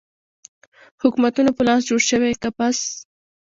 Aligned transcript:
حکومتونو 1.03 1.51
په 1.57 1.61
لاس 1.67 1.81
جوړ 1.89 2.01
شوی 2.09 2.39
قفس 2.41 2.77